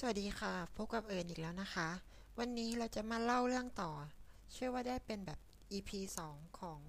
[0.00, 1.88] สวัสดีค่ะ พบกับเอิญอีกแล้วนะคะ
[2.38, 3.92] วันนี้เราจะมาเล่าเรื่องต่อ
[4.52, 5.40] เชื่อว่าได้เป็นแบบ
[5.72, 5.90] EP
[6.28, 6.80] 2 ของ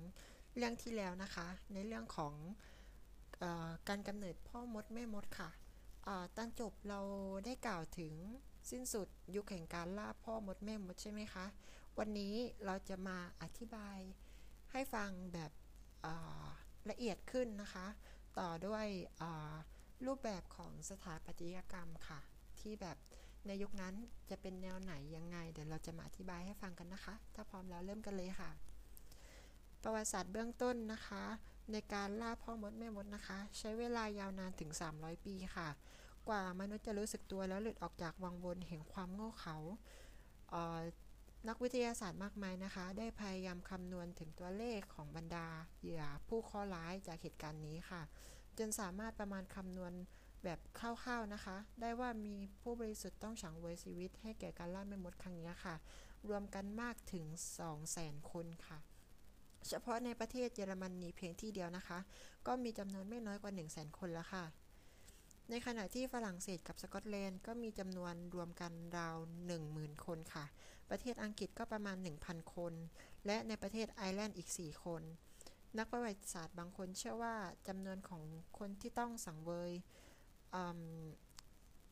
[0.56, 2.34] เรื่องที่แล้วนะคะ ในเรื่องของ
[3.42, 5.50] ออการกำเนิดพ่อมดแม่มดค่ะ
[6.36, 7.00] ตอนจบเรา
[7.46, 8.14] ได้กล่าวถึง
[8.70, 11.46] สิ้นสุดยุคแห่งการล่าพ่อมดแม่มดใช่ไหมคะ
[12.00, 12.34] วันนี้
[12.66, 14.00] เราจะมาอธิบาย
[14.72, 15.52] ให้ฟังแบบ
[16.90, 17.88] ละเอียดขึ้นนะคะ
[18.40, 18.86] ต่อด้วย
[20.06, 22.22] รูปแบบของสถาปัตยกรรมค่ะ
[22.68, 22.98] ที่แบบ
[23.48, 23.94] ในยุคนั้น
[24.30, 28.52] จะเป็นแนวไหนยังไง เดี๋ยวเราจะมาอธิบายให้ฟังกันนะคะ ถ้าพร้อมแล้วเริ่มกันเลยค่ะ
[29.82, 31.24] ประวัติศาสตร์เบื้องต้นนะคะ
[31.72, 35.68] ในการล่าพ่อมดแม่มดนะคะ ใช้เวลายาวนานถึง 300 ปีค่ะ
[36.30, 39.56] กว่ามนุษย์จะรู้สึกตัวแล้วหลุดออกจากวังวนแห่งความโง่เขลา
[40.50, 40.82] เออ
[41.48, 45.48] นักวิทยาศาสตร์มากมายนะคะ ได้พยายามคำนวณถึงตัวเลขของบรรดา
[45.80, 48.02] เหยื่อผู้ข้อร้ายจากเหตุการณ์นี้ค่ะ
[48.58, 49.94] จนสามารถประมาณคำนวณ
[50.50, 55.76] แบบคร่าวๆนะคะ ได้ว่ามีผู้บริสุทธิ์ต้องฉังเวยชีวิต ให้แก่การล่าแม่มดครั้งนี้ค่ะ
[56.30, 57.26] รวมกันมากถึง
[57.78, 58.78] 200,000 คนค่ะ
[59.68, 62.00] เฉพาะในประเทศเยอรมนีเพียงที่เดียวนะคะ
[62.48, 64.46] ก็มีจำนวนไม่น้อยกว่า 100,000 คนแล้วค่ะ
[65.50, 69.18] ในขณะที่ฝรั่งเศสกับสกอตแลนด์ก็มีจำนวนรวมกันราว
[69.62, 70.46] 10,000 คนค่ะ
[70.90, 72.74] ประเทศอังกฤษก็ประมาณ 1,000 คน
[73.26, 75.04] และในประเทศไอร์แลนด์อีก 4 คน
[75.78, 77.36] นักประวัติศาสตร์บางคนเชื่อว่า
[77.68, 78.24] จำนวนของ
[78.58, 79.72] คนที่ต้องสังเวย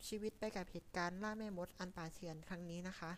[0.07, 3.11] ชีวิตไปกับเหตุการณ์ล่าแม่มดอันป่าเถื่อนครั้งนี้นะคะ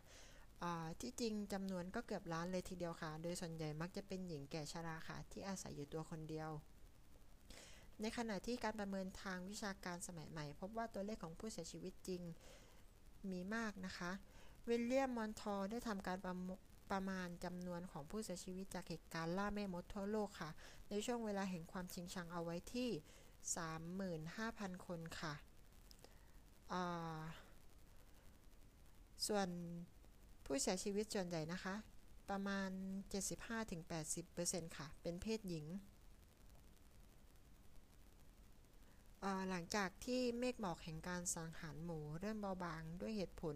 [1.01, 6.49] ที่จริงจำนวนก็เกือบล้านเลยทีเดียวค่ะ โดยส่วนใหญ่มักจะเป็นหญิงแก่ชราค่ะ ที่อาศัยอยู่ตัวคนเดียว
[8.01, 12.21] ในขณะที่การประเมินทางวิชาการสมัยใหม่ พบว่าตัวเลขของผู้เสียชีวิตจริง
[13.31, 14.11] มีมากนะคะ
[14.67, 16.49] วิลเลียมมอนทอร์ได้ทำการประม
[16.91, 20.49] ประมาณจำนวนของผู้เสียชีวิตจากเหตุการณ์ล่าแม่มดทั่วโลกค่ะ
[20.89, 22.89] ในช่วงเวลาแห่งความชิงชังเอาไว้ที่
[23.55, 25.33] 35,000 คนค่ะ
[29.27, 29.47] ส่วน
[30.45, 31.75] ผู้เสียชีวิตส่วนใหญ่นะคะ
[32.29, 32.69] ประมาณ
[33.53, 35.65] 75-80%ค่ะ เป็นเพศหญิง
[39.49, 43.55] หลังจากที่เมฆหมอกแห่งการสังหารหมูเริ่มเบาบางด้วยเหตุผล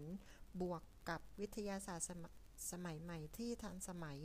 [0.62, 2.24] บวกกับวิทยาศาสตร์สม
[2.72, 4.20] สมัยใหม่ที่ทันสมัย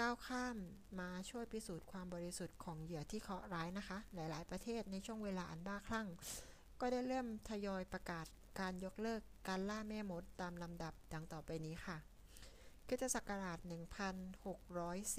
[0.00, 0.56] ก้าวข้าม
[1.00, 6.08] มาช่วยพิสูจน์ความบริสุทธิ์ของเหยื่อที่เคราะห์ร้ายนะคะ หลาย ๆ ประเทศในช่วงเวลาอันบ้าคลั่ง
[6.80, 8.26] ก็ได้เริ่มทยอยประกาศ
[8.60, 11.96] การยกเลิกการล่าแม่มดตามลำดับดังต่อไปนี้ค่ะ
[12.88, 13.58] คริสตศักราช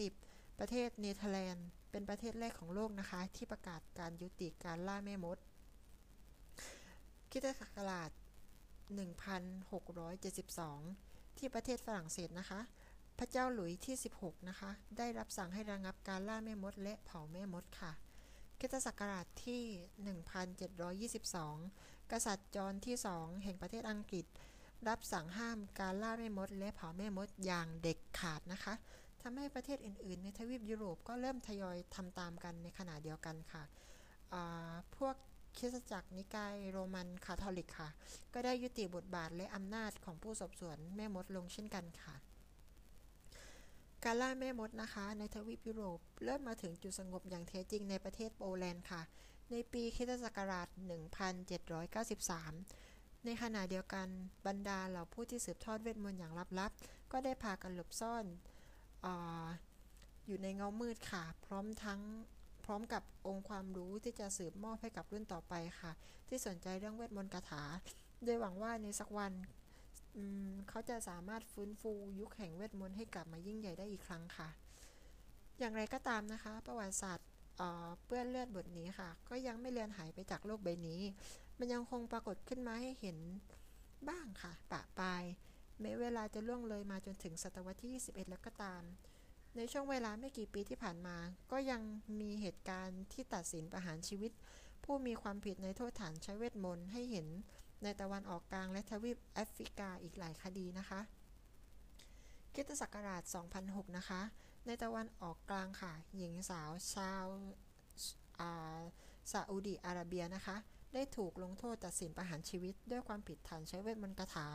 [0.10, 5.38] 1610 ประเทศเนเธอร์แลนด์ เป็นประเทศแรกของโลกนะคะ ที่ประกาศการยุติการล่าแม่มด
[7.32, 8.10] คริสตศักราช
[10.54, 12.62] 1672 ที่ประเทศฝรั่งเศสนะคะ
[13.20, 17.92] พระเจ้าหลุยที่ 16 นะคะ ได้รับสั่งให้ระงับการล่าแม่มดและเผาแม่มดค่ะ
[18.60, 19.64] คิตศักราชที่
[21.46, 24.26] 1722 กษัตริย์จอห์นที่2แห่งประเทศอังกฤษ
[24.88, 28.74] รับสั่งห้ามการล่าแม่มด และเผาแม่มดอย่างเด็ดขาดนะคะ
[29.22, 33.64] ทำให้ประเทศอื่น ๆ ในทวีปยุโรปก็เริ่มทยอยทำตามกันในขณะเดียวกันค่ะ
[34.98, 35.16] พวก
[35.58, 37.90] คริสตจักรนิกายโรมันคาทอลิกค่ะ
[38.34, 42.16] ก็ได้ยุติบทบาทและอำนาจของผู้สอบสวนแม่มดลงเช่นกันค่ะ
[44.08, 49.02] การล่าแม่มดนะคะ ในทวีปยุโรป เริ่มมาถึงจุดสงบอย่างแท้จริงในประเทศโปแลนด์ค่ะ
[49.52, 50.68] ในปีคริสตศักราช
[52.36, 54.08] 1793 ในขณะเดียวกัน
[54.48, 58.26] บรรดาเหล่าผู้ที่สืบทอดเวทมนต์อย่างลับๆ ก็ได้พากันหลบซ่อน
[59.06, 59.08] อ
[60.26, 62.02] อยู่ในเงามืดค่ะ พร้อมทั้ง
[62.66, 65.92] พร้อมกับองค์ความรู้ที่จะสืบมอบให้กับรุ่นต่อไปค่ะ
[66.28, 67.64] ที่สนใจเรื่องเวทมนต์คาถา
[68.24, 69.34] โดยหวังว่าในสักวัน
[70.70, 74.50] เขาจะสามารถฟื้นฟูยุคแห่งเวทมนต์ให้กลับมายิ่งใหญ่ได้อีกครั้งค่ะ
[75.60, 77.28] อย่างไรก็ตามนะคะ ประวัติศาสตร์
[78.06, 81.02] เปื้อนเลือดบทนี้ค่ะ ก็ยังไม่เลือนหายไปจากโลกใบนี้
[81.58, 83.18] มันยังคงปรากฏขึ้นมาให้เห็น
[84.10, 85.24] บ้างค่ะ ปะปาย
[85.82, 88.84] แม้เวลาจะล่วงเลยมาจนถึงศตวรรษที่ 21 แล้วก็ตาม
[89.56, 91.18] ในช่วงเวลาไม่กี่ปีที่ผ่านมา
[91.52, 91.82] ก็ยัง
[92.22, 94.32] มีเหตุการณ์ที่ตัดสินประหารชีวิต
[94.84, 97.28] ผู้มีความผิดในโทษฐานใช้เวทมนต์ให้เห็น
[97.84, 101.02] ในตะวันออกกลางและทวีปแอฟริกาอีกหลายคดีนะคะ
[102.54, 103.22] คิตศักราช
[103.60, 104.22] 2006 นะคะ
[104.66, 108.54] ในตะวันออกกลางค่ะ หญิงสาวชาวา
[109.32, 110.56] ซาอุดีอาระเบียนะคะ
[110.94, 114.48] ได้ถูกลงโทษตัดสินประหารชีวิต ด้วยความผิดฐานใช้เวทมนต์คาถา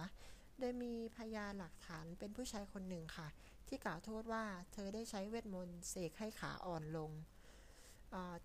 [0.59, 3.29] โดยมีพยานหลักฐานเป็นผู้ชายคนหนึ่งค่ะ
[3.69, 7.11] ที่กล่าวโทษว่าเธอได้ใช้เวทมนต์เสกให้ขาอ่อนลง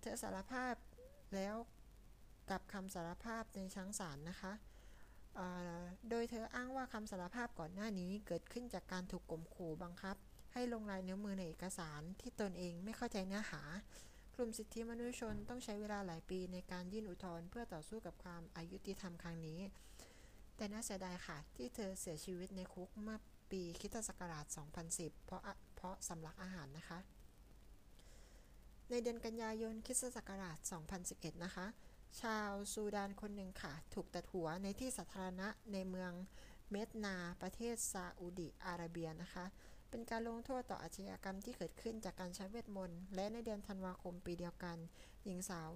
[0.00, 0.74] เธอสารภาพ
[1.34, 1.54] แล้ว
[2.50, 4.52] กับคำสารภาพในชั้นศาลนะคะ
[6.10, 10.16] โดยเธออ้างว่าคำสารภาพก่อนหน้านี้เกิดขึ้นจากการถูกข่มขู่บังคับ
[10.52, 13.62] ให้ลงลายนิ้วมือในเอกสารที่ตนเองไม่เข้าใจเนื้อหา
[14.34, 19.60] กลุ่มสิทธิมนุษยชนต้องใช้เวลาหลายปีในการยื่นอุทธรณ์เพื่อต่อสู้กับความอายุติธรรมครั้งนี้
[20.56, 23.18] แต่น่าเสียดายค่ะ ที่เธอเสียชีวิตในคุกเมื่อ
[23.50, 24.46] ปีคิตศักราช
[24.86, 25.42] 2010 เพราะ
[25.76, 26.98] เพราะสำลักอาหารนะคะ
[28.90, 30.58] ในเดือนกันยายนคิตศักราช
[31.00, 31.66] 2011 นะคะ
[32.20, 36.12] ชาวซูดานคนหนึ่งค่ะ ถูกตัดหัวในที่สาธารณะในเมือง
[36.70, 39.44] เมดนา ประเทศซาอุดิอาระเบียนะคะ
[39.90, 44.78] เป็นการลงโทษต่ออาชญากรรมที่เกิดขึ้นจากการใช้เวทมนต์ และในเดือนธันวาคมปีเดียวกัน
[45.24, 45.70] หญิงสาว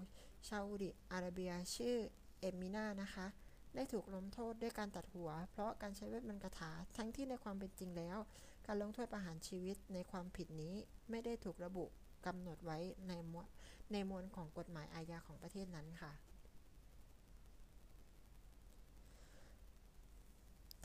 [0.48, 1.96] ชาวอุดิอาระเบียชื่อ
[2.40, 3.26] เอมินานะคะ
[3.74, 8.18] ได้ถูกลงโทษด้วยการตัดหัว เพราะการใช้เวทมนต์คาถา ทั้งที่ในความเป็นจริงแล้ว
[8.66, 10.74] การลงโทษประหารชีวิตในความผิดนี้
[11.10, 11.84] ไม่ได้ถูกระบุ
[12.26, 12.78] กำหนดไว้
[13.08, 13.46] ในมวล
[13.92, 16.12] ในมวลของกฎหมายอาญาของประเทศนั้นค่ะ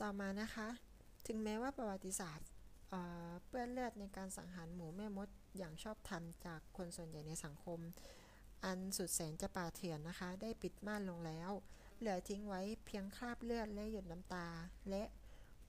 [0.00, 0.68] ต่อมานะคะ
[1.26, 2.48] ถึงแม้ว่าประวัติศาสตร์
[3.46, 7.80] เปื้อนเลือดในการสังหารหมูแม่มดอย่างชอบธรรมจากคนส่วนใหญ่ในสังคม
[8.64, 11.50] อันสุดแสนจะป่าเถื่อนนะคะ ได้ปิดม่านลงแล้ว
[11.98, 14.48] เหลือทิ้งไว้เพียงคราบเลือดและหยดน้ำตา
[14.90, 15.02] และ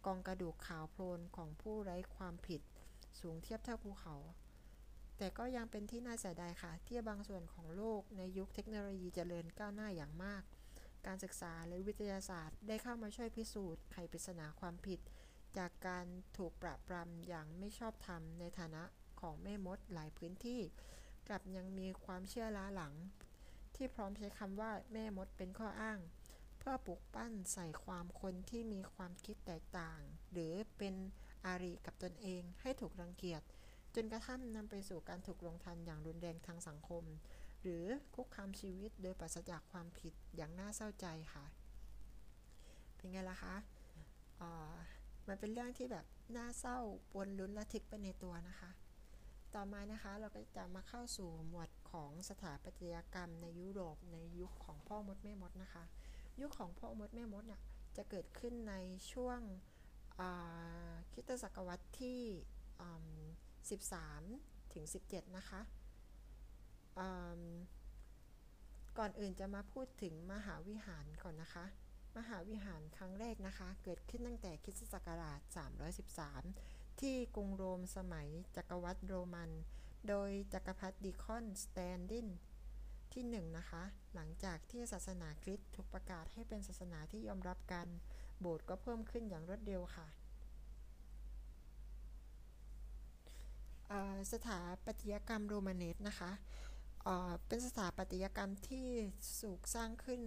[0.05, 2.61] กองกระดูกขาวโพลนของผู้ไร้ความผิด
[3.19, 4.15] สูงเทียบเท่าภูเขา
[5.17, 10.43] แต่ก็ยังเป็นที่น่าเสียดายค่ะ ที่บางส่วนของโลกในยุคเทคโนโลยีเจริญก้าวหน้าอย่างมาก
[11.07, 14.99] การศึกษาและวิทยาศาสตร์ ได้เข้ามาช่วยพิสูจน์ไขปริศนาความผิด
[15.57, 16.05] จากการ
[16.37, 18.83] ถูกปราบปรามอย่างไม่ชอบธรรมในฐานะ
[19.21, 20.61] ของแม่มดหลายพื้นที่
[21.27, 22.93] กลับยังมีความเชื่อล้าหลัง
[23.75, 25.99] ที่พร้อมใช้คำว่าแม่มดเป็นข้ออ้าง
[26.57, 29.99] เพื่อปลุกปั้นใส่ความคนที่มีความคิดแตกต่าง
[30.31, 30.95] หรือเป็น
[31.45, 33.41] อารีกับตนเองให้ถูกรังเกียจ
[33.95, 37.03] จนกระทั่งนำไปสู่การถูกลงทันอย่างรุนแรงทางสังคม
[37.61, 37.83] หรือ
[38.15, 41.45] คุกคามชีวิตโดยปราศจากความผิดอย่างน่าเศร้าใจค่ะ
[42.95, 43.55] เป็นไงล่ะคะ
[45.27, 46.05] มันเป็นเรื่องที่แบบ
[46.37, 46.77] น่าเศร้า
[47.13, 48.69] ปนลุ้นระทึกไปในตัวนะคะ
[49.55, 55.83] ต่อมานะคะเราก็จะมาเข้าสู่หมวดของสถาปัตยกรรมในยุโรปในยุคของพ่อมดแม่มดนะคะ
[56.41, 57.61] ยุคของพ่อมดแม่มดเนี่ย
[57.97, 58.75] จะเกิดขึ้นใน
[59.11, 59.39] ช่วง
[61.13, 62.21] คิตศักราชที่
[63.67, 65.61] 13 ถึง 17 นะคะ
[68.97, 71.65] ก่อนอื่นจะมาพูดถึงมหาวิหารก่อนนะคะ
[72.17, 75.39] มหาวิหารครั้งแรกนะคะ เกิดขึ้นตั้งแต่คริสตศักราช
[76.19, 79.51] 313 ที่กรุงโรมสมัยจักรวรรดิโรมัน
[80.07, 82.27] โดยจักรพรรดิคอนสแตนติน
[83.13, 83.83] ที่1 นะคะ
[84.15, 87.87] หลังจากที่ศาสนาคริสต์ถูกประกาศให้เป็นศาสนาที่ยอมรับกัน
[88.39, 90.07] โบสถ์ก็เพิ่มขึ้นอย่างรวดเร็วค่ะ
[94.31, 96.31] สถาปัตยกรรมโรมาเนสนะคะ
[97.47, 98.87] เป็นสถาปัตยกรรมที่
[99.39, 100.21] สูกสร้างขึ้น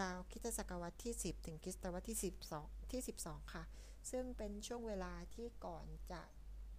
[0.00, 2.18] ราวคิตศักราชที่ 10 ถึงคิตศตวรรษที่
[2.54, 3.64] 12 ที่ 12 ค่ะ
[4.10, 6.22] ซึ่งเป็นช่วงเวลาที่ก่อนจะ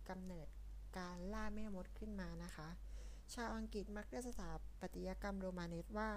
[0.09, 0.47] กำเนิด
[0.97, 2.69] การล่าแม่มดขึ้นมานะคะ
[3.33, 6.11] ชาวอังกฤษมักเรียกสถาปัตยกรรมโรมาเนสว่า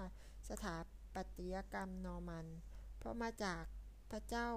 [0.49, 0.75] สถา
[1.15, 2.47] ปัตยกรรมนอร์มัน
[2.97, 3.63] เพราะมาจาก
[4.11, 4.47] พระเจ้า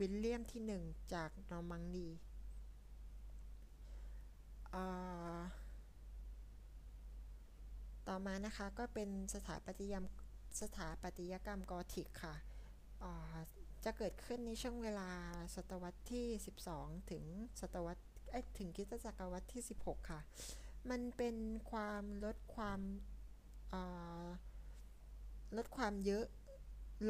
[0.00, 2.08] วิลเลียมที่ 1 จากนอร์มังดี
[8.08, 10.06] ต่อมานะคะก็เป็นสถาปัตยกรรม
[10.60, 12.34] สถาปัตยกรรมกอธิกค่ะ
[13.84, 15.10] จะเกิดขึ้นในช่วงเวลา
[15.54, 16.26] ศตวรรษที่
[16.68, 17.24] 12 ถึง
[17.60, 18.02] ศตวรรษ
[18.58, 20.20] ถึงคริสตศักราชที่ 16 ค่ะ
[20.90, 21.36] มันเป็น
[21.70, 22.80] ความลดความ
[25.56, 26.24] ลดความเยอะ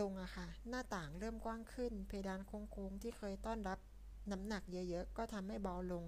[0.00, 3.78] ลงอะค่ะ หน้าต่างเริ่มกว้างขึ้น เพดานโค้งๆที่เคยต้อนรับ
[4.30, 6.04] น้ำหนักเยอะๆ ก็ทำให้เบาลง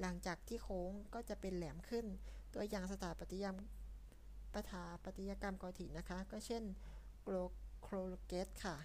[0.00, 2.06] หลังจากที่โค้งก็จะเป็นแหลมขึ้น
[2.54, 3.56] ตัวอย่างสถาปัตยกรรม
[4.54, 6.62] ปฐาปัตยกรรมกอธินะคะ ก็เช่น
[7.22, 7.36] โกล
[7.82, 7.94] โคร
[8.26, 8.76] เกตค่ะ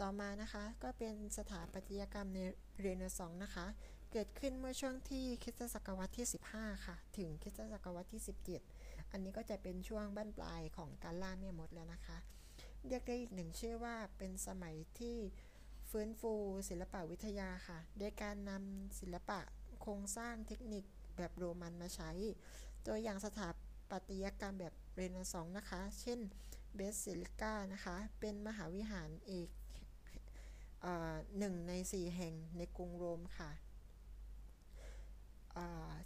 [0.00, 2.38] ต่อมานะคะก็เป็นสถาปัตยกรรมใน
[2.80, 3.66] เรเนซองส์นะคะ
[4.12, 6.26] เกิดขึ้นเมื่อช่วงที่คริสตศักราชที่
[6.56, 8.22] 15 ค่ะ ถึงคริสตศักราชที่
[8.66, 12.18] 17 อันนี้ก็จะเป็นช่วงบั้นปลายของการล่าแม่มดแล้วนะคะ
[12.88, 15.16] เรียกได้อีกหนึ่งชื่อว่าเป็นสมัยที่
[15.90, 16.32] ฟื้นฟู
[16.68, 19.40] ศิลปวิทยาค่ะ โดยการนำศิลปะ
[19.80, 20.84] โครงสร้างเทคนิค
[21.16, 22.10] แบบโรมันมาใช้
[22.86, 23.48] ตัวอย่างสถา
[23.90, 26.20] ปัตยกรรมแบบเรเนซองส์นะคะ เช่น
[26.74, 29.48] basilica นะคะ เป็นมหาวิหารเอก
[31.38, 33.50] หนึ่งในสี่แห่งในกรุงโรมค่ะ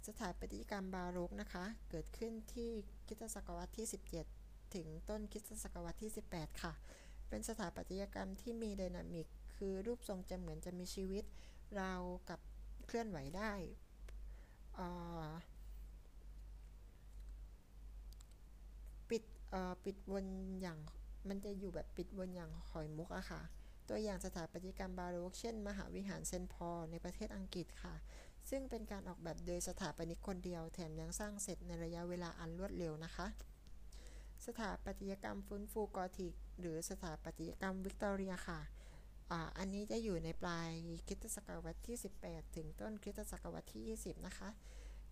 [0.07, 2.71] สถาปัตยกรรมบาโรกนะคะ เกิดขึ้นที่
[3.07, 4.34] คิตศักราชที่ 17
[4.75, 6.73] ถึงต้นคริสตศักราชที่ 18 ค่ะ
[7.29, 11.23] เป็นสถาปัตยกรรมที่มีไดนามิก คือรูปทรงจะเหมือนจะมีชีวิต
[11.75, 11.93] เรา
[12.29, 12.39] กับ
[12.85, 13.51] เคลื่อนไหวได้
[19.09, 19.23] ปิด
[19.83, 20.25] ปิดวน
[20.61, 20.79] อย่าง
[21.29, 23.41] มันจะอยู่แบบปิดวนอย่างหอยมุกอะค่ะ
[23.89, 27.95] ตัวอย่างสถาปัตยกรรมบาโรกเช่น มหาวิหารเซนพอในประเทศอังกฤษค่ะ
[28.49, 33.27] ซึ่งเป็นการออกแบบโดยสถาปนิกคนเดียว แถมยังสร้างเสร็จในระยะเวลาอันรวดเร็วนะคะ
[34.45, 38.59] สถาปัตยกรรมฟื้นฟูกอธิก หรือสถาปัตยกรรมวิกตอเรียค่ะ
[39.31, 40.69] อ่าอันนี้จะอยู่ในปลาย
[41.07, 44.49] คริสตศักราชที่ 18 ถึงต้นคริสตศักราชที่ 20 นะคะ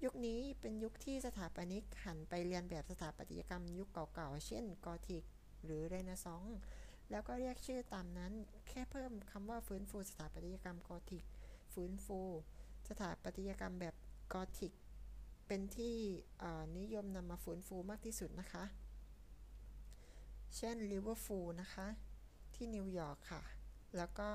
[0.03, 5.23] ยุคนี้เป็นยุคที่สถาปนิกหันไปเรียนแบบสถาปัตยกรรมยุคเก่าๆ เช่นกอธิก
[5.63, 6.57] หรือเรเนซองส์
[7.11, 8.33] แล้วก็เรียกชื่อตามนั้น
[8.69, 11.23] แค่เพิ่มคำว่าฟื้นฟูสถาปัตยกรรมกอธิก
[11.73, 12.19] ฟื้นฟู
[12.89, 13.95] สถาปัตยกรรมแบบ
[14.33, 14.73] กอธิก
[15.47, 15.95] เป็นที่
[16.77, 18.63] นิยมนำมาฟื้นฟูมากที่สุดนะคะ
[20.57, 21.87] เช่นลิเวอร์พูลนะคะ
[22.55, 23.43] ที่นิวยอร์กค่ะ
[23.97, 24.29] แล้วก็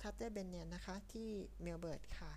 [0.00, 1.30] คาร์เตอร์เบนเนียนะคะ ที่
[1.62, 2.32] เมลเบิร์นค่ะ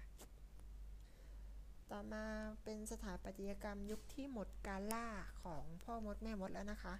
[1.91, 2.25] ต่อมา
[2.63, 5.07] เป็นสถาปัตยกรรมยุคที่หมดการล่า
[5.43, 6.93] ของพ่อมดแม่มดแล้วนะคะ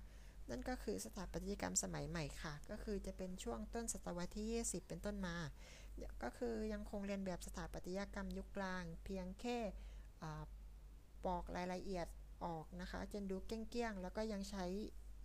[0.50, 5.36] นั่นก็คือสถาปัตยกรรมสมัยใหม่ค่ะ ก็คือจะเป็นช่วงต้นศตวรรษที่ 20 เป็นต้นมา
[6.24, 9.58] ก็คือยังคงเรียนแบบสถาปัตยกรรมยุคกลาง เพียงแค่
[11.26, 12.08] ปอกรายละเอียด
[12.46, 14.66] ออกนะคะจนดูเกี้ยงๆ แล้วก็ยังใช้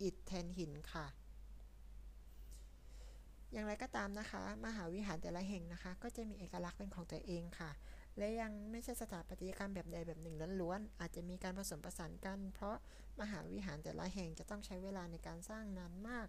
[0.01, 1.07] อิฐแทนหินค่ะ
[3.53, 7.71] อย่างไรก็ตามนะคะ มหาวิหารแต่ละแห่งนะคะ ก็จะมีเอกลักษณ์เป็นของตัวเองค่ะ
[8.17, 12.75] และยังไม่ใช่สถาปัตยกรรมแบบใดแบบหนึ่งล้วนๆอาจจะมีการผสมผสานกัน เพราะ
[13.21, 16.27] มหาวิหารแต่ละแห่งจะต้องใช้เวลาในการสร้างนานมาก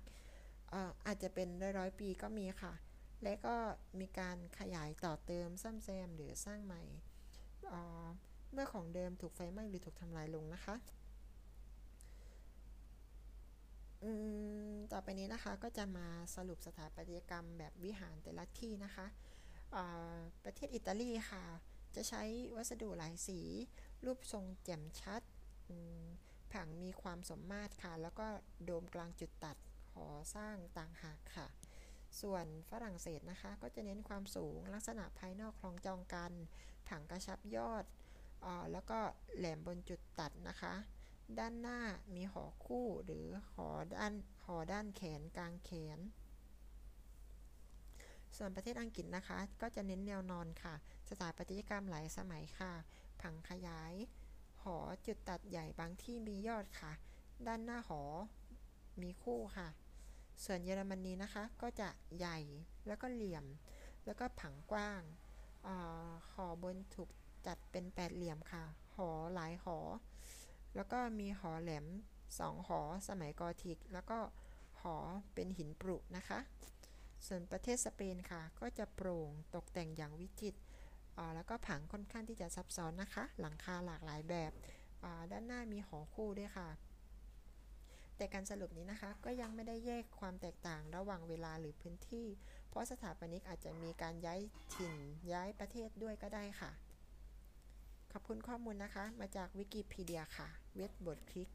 [1.06, 1.48] อาจจะเป็น
[1.78, 2.74] ร้อยๆปีก็มีค่ะ
[3.22, 3.56] และก็
[4.00, 6.82] มีการขยายต่อเติมซ่อมแซมหรือสร้างใหม่
[8.54, 10.74] เมื่อของเดิมถูกไฟไหม้หรือถูกทำลายลงนะคะ
[14.92, 16.06] ต่อไปนี้นะคะก็จะมา
[16.36, 19.06] สรุปสถาปัตยกรรมแบบวิหารแต่ละที่นะคะ
[20.44, 21.44] ประเทศอิตาลีค่ะ
[21.96, 22.22] จะใช้
[22.56, 23.40] วัสดุหลายสี
[24.04, 25.22] รูปทรงแจ่มชัด
[26.52, 28.26] ผังมีความสมมาตรค่ะ แล้วก็
[28.64, 29.56] โดมกลางจุดตัด
[29.92, 31.46] หอสร้างต่างหากค่ะ
[32.20, 36.32] ส่วนฝรั่งเศสนะคะ ก็จะเน้นความสูงลักษณะภายนอกคลองจองกัน
[36.88, 37.84] ผังกระชับยอด
[38.72, 38.98] แล้วก็
[39.36, 40.74] แหลมบนจุดตัดนะคะ
[41.38, 41.80] ด้านหน้า
[42.14, 44.14] มีหอคู่หรือหอด้าน
[44.44, 45.98] หอด้านแขนกลางแขน
[48.36, 50.74] ส่วนประเทศอังกฤษนะคะ ก็จะเน้นแนวนอนค่ะ
[51.08, 52.72] สถาปัตยกรรมหลายสมัยค่ะ
[53.20, 53.94] ผังขยาย
[54.62, 54.76] หอ
[55.06, 56.92] จุดตัดใหญ่บางที่มียอดค่ะ
[57.46, 58.02] ด้านหน้าหอ
[59.02, 59.68] มีคู่ค่ะ
[60.44, 61.88] ส่วนเยอรมนีนะคะ ก็จะ
[62.18, 62.38] ใหญ่
[62.86, 63.46] แล้วก็เหลี่ยม
[64.06, 65.02] แล้วก็ผังกว้าง
[65.66, 65.68] อ
[66.32, 67.10] หอบนถูก
[67.46, 68.64] จัดเป็นแปดเหลี่ยมค่ะ
[68.96, 69.78] หอหลายหอ
[70.76, 71.86] แล้วก็มีหอแหลม
[72.38, 74.18] สองหอสมัยกอธิก แล้วก็
[74.80, 74.96] หอ
[75.34, 76.38] เป็นหินปรุนะคะ
[77.26, 80.58] ส่วนประเทศสเปนค่ะ ก็จะโปร่งตกแต่งอย่างวิจิตร
[81.34, 84.52] แล้วก็ผังค่อนข้างที่จะซับซ้อนนะคะ หลังคาหลากหลายแบบ
[85.30, 86.68] ด้านหน้ามีหอคู่ด้วยค่ะ
[88.16, 92.26] แต่การสรุปนี้นะคะก็ยังไม่ได้แยกความแตกต่างระหว่างเวลาหรือพื้นที่
[92.68, 94.40] เพราะสถาปนิกอาจจะมีการย้าย
[94.74, 94.94] ถิ่น
[95.32, 96.70] ย้ายประเทศด้วยก็ได้ค่ะ
[98.16, 101.48] ขอบคุณข้อมูลนะคะ มาจากวิกิพีเดียค่ะ เว็บบทคลิก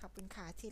[0.00, 0.60] ขอบคุณค่ะที่